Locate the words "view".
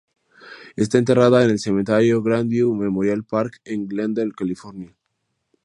2.49-2.73